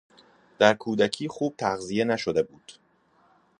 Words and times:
در 0.59 0.73
کودکی 0.73 1.27
خوب 1.27 1.55
تغذیه 1.57 2.03
نشده 2.03 2.43
بود. 2.43 2.71